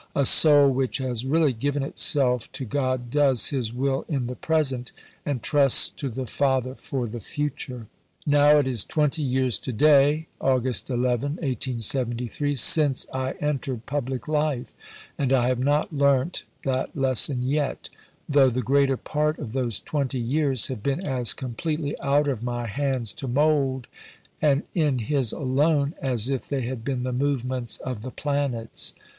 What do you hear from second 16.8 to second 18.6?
lesson yet though